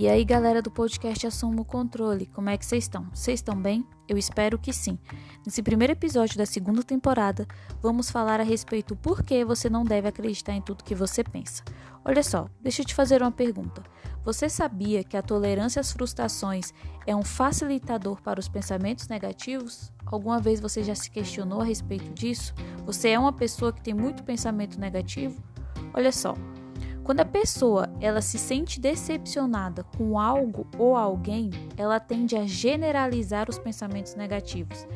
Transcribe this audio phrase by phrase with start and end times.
[0.00, 3.10] E aí, galera do podcast Assuma o Controle, como é que vocês estão?
[3.12, 3.84] Vocês estão bem?
[4.08, 4.96] Eu espero que sim.
[5.44, 7.44] Nesse primeiro episódio da segunda temporada,
[7.82, 11.64] vamos falar a respeito por que você não deve acreditar em tudo que você pensa.
[12.04, 13.82] Olha só, deixa eu te fazer uma pergunta.
[14.24, 16.72] Você sabia que a tolerância às frustrações
[17.04, 19.92] é um facilitador para os pensamentos negativos?
[20.06, 22.54] Alguma vez você já se questionou a respeito disso?
[22.86, 25.42] Você é uma pessoa que tem muito pensamento negativo?
[25.92, 26.36] Olha só,
[27.08, 33.48] quando a pessoa ela se sente decepcionada com algo ou alguém, ela tende a generalizar
[33.48, 34.86] os pensamentos negativos.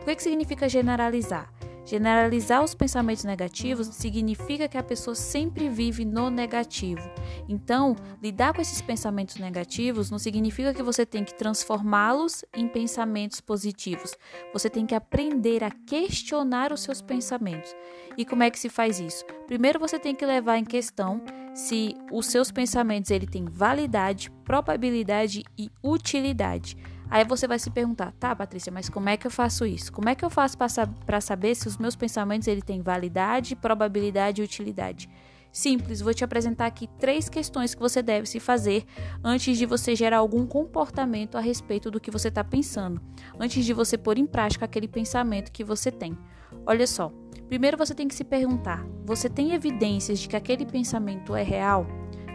[0.00, 1.52] O que, que significa generalizar?
[1.84, 7.02] Generalizar os pensamentos negativos significa que a pessoa sempre vive no negativo.
[7.46, 13.40] Então, lidar com esses pensamentos negativos não significa que você tem que transformá-los em pensamentos
[13.40, 14.14] positivos.
[14.54, 17.74] Você tem que aprender a questionar os seus pensamentos.
[18.16, 19.24] E como é que se faz isso?
[19.46, 21.22] Primeiro você tem que levar em questão
[21.54, 26.76] se os seus pensamentos ele tem validade, probabilidade e utilidade.
[27.10, 29.92] Aí você vai se perguntar, tá, Patrícia, mas como é que eu faço isso?
[29.92, 30.56] Como é que eu faço
[31.04, 35.10] para saber se os meus pensamentos ele têm validade, probabilidade e utilidade?
[35.52, 38.84] Simples, vou te apresentar aqui três questões que você deve se fazer
[39.24, 43.00] antes de você gerar algum comportamento a respeito do que você está pensando,
[43.38, 46.16] antes de você pôr em prática aquele pensamento que você tem.
[46.64, 47.12] Olha só,
[47.50, 51.84] primeiro você tem que se perguntar: você tem evidências de que aquele pensamento é real?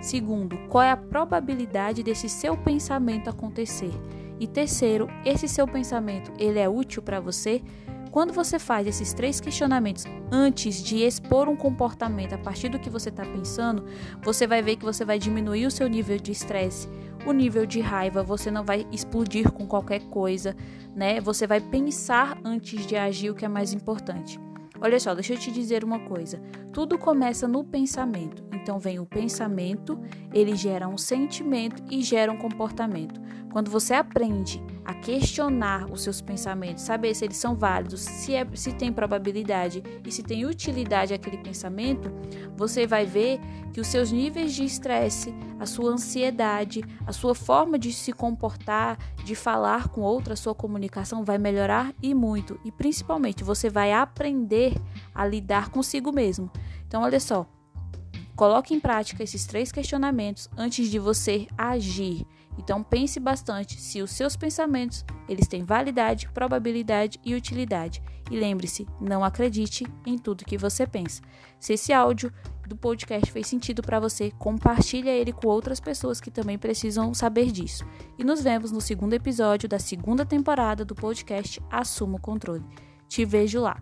[0.01, 3.93] Segundo, qual é a probabilidade desse seu pensamento acontecer?
[4.37, 7.63] E terceiro, esse seu pensamento, ele é útil para você?
[8.11, 12.89] Quando você faz esses três questionamentos antes de expor um comportamento a partir do que
[12.89, 13.85] você está pensando,
[14.21, 16.89] você vai ver que você vai diminuir o seu nível de estresse,
[17.25, 20.55] o nível de raiva, você não vai explodir com qualquer coisa,
[20.93, 21.19] né?
[21.21, 24.39] Você vai pensar antes de agir, o que é mais importante.
[24.81, 26.41] Olha só, deixa eu te dizer uma coisa.
[26.71, 28.43] Tudo começa no pensamento.
[28.53, 29.99] Então vem o pensamento,
[30.33, 33.21] ele gera um sentimento e gera um comportamento.
[33.51, 38.47] Quando você aprende a questionar os seus pensamentos, saber se eles são válidos, se, é,
[38.53, 42.11] se tem probabilidade e se tem utilidade aquele pensamento,
[42.55, 43.39] você vai ver
[43.73, 48.97] que os seus níveis de estresse, a sua ansiedade, a sua forma de se comportar,
[49.23, 52.59] de falar com outra, a sua comunicação vai melhorar e muito.
[52.63, 54.75] E principalmente você vai aprender
[55.13, 56.49] a lidar consigo mesmo.
[56.87, 57.47] Então, olha só,
[58.35, 62.25] coloque em prática esses três questionamentos antes de você agir.
[62.57, 68.01] Então pense bastante se os seus pensamentos eles têm validade, probabilidade e utilidade.
[68.31, 71.21] E lembre-se, não acredite em tudo que você pensa.
[71.59, 72.31] Se esse áudio
[72.67, 77.51] do podcast fez sentido para você, compartilhe ele com outras pessoas que também precisam saber
[77.51, 77.85] disso.
[78.17, 82.65] E nos vemos no segundo episódio da segunda temporada do podcast Assuma o Controle.
[83.07, 83.81] Te vejo lá.